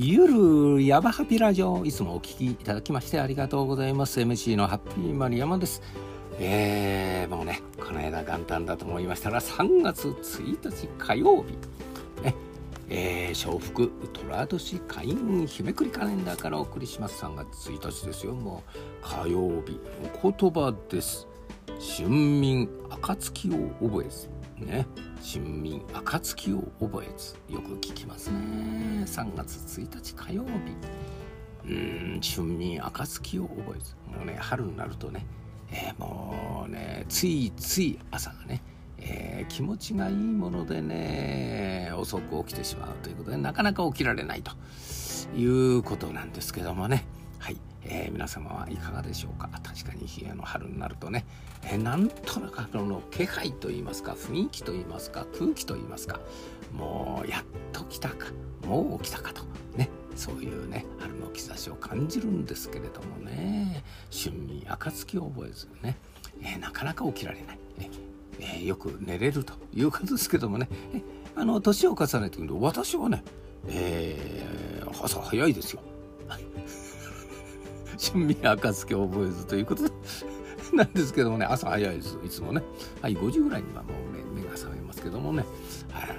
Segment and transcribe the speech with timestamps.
[0.00, 4.20] ヤバハピラジオいつもお聞きいただきましてありがとうございます。
[4.20, 5.82] MC のハッピーマリヤマです。
[6.38, 11.58] えー、もうねこの間元旦だと思いましたら3月1日火曜日
[12.22, 12.36] ね。
[12.88, 17.24] えー、笑福寅年開運日めくりカレンダーからお送りします。
[17.24, 18.34] 3月1日ですよ。
[18.34, 19.80] もう火曜日
[20.22, 21.26] お言葉です。
[21.98, 24.28] 春眠暁を覚えず。
[24.64, 24.86] ね。
[25.20, 27.34] 春眠暁を覚えず。
[27.52, 28.67] よく聞きますね。
[29.08, 30.50] 3月1日火曜日。
[31.68, 33.94] うん春眠暁を覚えず。
[34.06, 35.26] もうね春になるとね、
[35.70, 38.62] えー、もうねついつい朝がね
[39.00, 44.52] えー、気持ちがいいものでね遅く起きてしまうということでなかなか起きられないと
[45.36, 47.04] いうことなんですけどもね、
[47.90, 49.48] えー、皆様はいかがでしょうか？
[49.62, 51.24] 確かに冷えの春になるとね、
[51.64, 56.20] えー、なんとなくあの気配といいますか雰囲気といいますか空気といいますか
[56.72, 58.26] もうやっと来たか
[58.66, 59.42] もう来たかと
[59.76, 63.82] ねそういうね春の兆しを感じるんですけれどもね
[64.12, 65.96] 春眠暁を覚えずね、
[66.42, 67.58] えー、なかなか起きられない、
[68.40, 71.00] えー、よく寝れるということですけどもね、え
[71.36, 73.22] あの年を重ねてくると私はね、
[73.68, 75.80] えー、朝早いですよ。
[77.98, 79.82] 春眠暁を覚えずということ
[80.72, 82.18] なんですけどもね朝早いです。
[82.24, 82.62] いつもね。
[83.02, 85.44] はい5時ぐらいにはもう目が覚めますけどもね、
[85.90, 86.16] はい。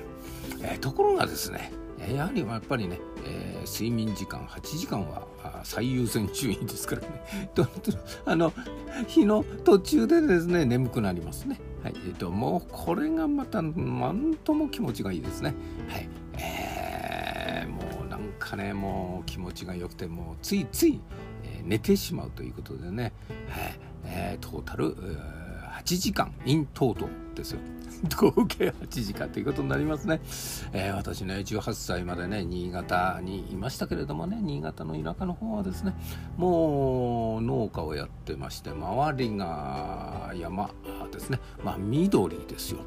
[0.62, 1.72] えー、ところがですね
[2.14, 5.28] やはりやっぱりね、えー、睡眠時間8時間は
[5.64, 7.52] 最優先順位ですからね。
[8.26, 8.54] あの
[9.08, 11.60] 日の途中でですね眠くなりますね。
[11.84, 11.94] はい。
[11.96, 15.54] えーと、もうこれがまたなんとも気持ちがいいですね。
[15.88, 16.10] はい。
[16.38, 21.00] えー、もうなんかねもう気持ちが良くてもうついつい
[21.70, 23.14] 寝てしまうということでね、
[24.04, 27.60] えー、トータル8時間イントートですよ。
[28.16, 30.22] 合計8時間ということになりますね、
[30.72, 35.94] えー、私ね18歳までね新潟にいましたけれどもね新潟の田舎の方はですね
[36.38, 40.70] もう農家をやってまして周りが山
[41.10, 41.40] ですね。
[41.64, 42.80] まあ緑ですよ。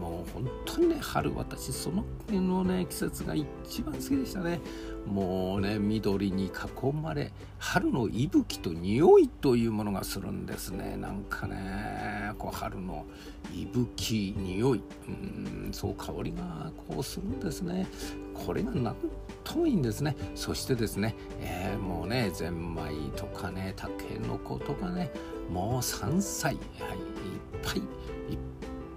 [0.00, 4.60] もう本当にね春私その辺のね季節が一番好きでしたね。
[5.06, 10.96] もうね緑に囲まれ春の息吹と匂いというものがするんですね。
[10.96, 13.06] なんかねこう春の
[13.54, 13.66] 息
[13.96, 14.82] 吹匂い。
[15.08, 17.86] うんそう香りがこうするんですね。
[18.34, 18.96] これがなん
[19.44, 20.16] ともいいんですね。
[20.34, 25.10] そしてですね、えー、もうねゼンマイとかねたけのことかね
[25.50, 26.60] もう山菜、は、
[27.66, 27.84] ぱいいっ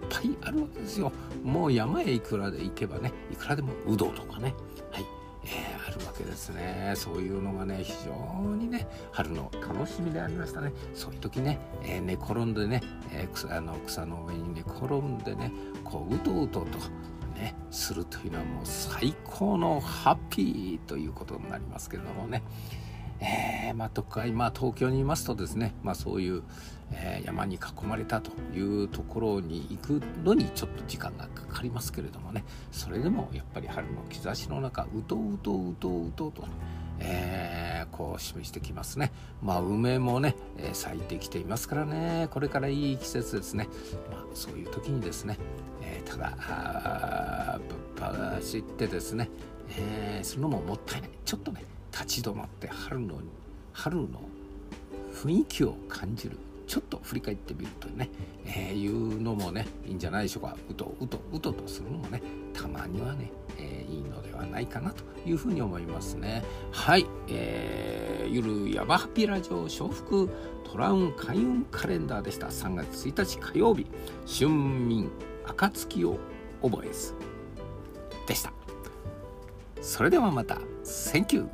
[0.10, 1.12] ぱいあるわけですよ。
[1.44, 4.54] もう山へいくらで行けばねいくらでもうどとかね。
[4.92, 5.06] はい。
[5.44, 6.94] えー、あるわけですね。
[6.96, 10.72] そういうのがね非常にね春の楽しみでありましたね。
[10.94, 12.82] そういう時ね、えー、寝転んでね、
[13.12, 15.52] えー、草あの草の上に寝転んでね
[15.84, 16.66] こううとうとと
[17.36, 22.44] ねするというのはもう最高のハッピーということになりますけれどもね。
[23.22, 26.44] えー、まあ、都会、まあ、東京にいますとですね、まあ、そういう、
[26.92, 36.48] えー、山に囲まれたというところに行くのにちょっと時間がかかりますけれどもねそれでもやっぱり春の兆しの中うとうとうとうとうと、
[37.00, 39.12] えー、こう示してきますね。
[39.42, 43.68] まあ梅もね、え咲いてきていますからねこれからいい季節ですね、
[44.12, 45.38] まあ、そういう時にですね、
[45.82, 49.30] えただぶっ走ってですね、
[49.78, 51.12] えするのももったいない。
[51.26, 53.16] ちょっとね立ち止まって春の
[53.74, 54.22] 春の
[55.14, 56.38] 雰囲気を感じる。
[56.68, 58.12] ちょっと振り返ってみるとね、
[58.46, 60.56] えー、いうのもねいいんじゃないでしょうか。
[60.70, 62.22] うとうとうととするのもね
[62.54, 66.44] たまにはね、えー、いいのではないかなというふうに思いますね。
[66.72, 70.30] はい、えー、ゆるやばハピラジオ笑福
[70.64, 72.48] トラウン開運カレンダーでした。
[72.48, 73.88] 3月1日火曜日
[74.28, 75.10] 春眠
[75.48, 76.20] 暁を
[76.62, 77.16] 覚えず
[78.28, 78.54] でした。
[79.82, 80.60] それではまた。
[80.84, 81.50] Thank you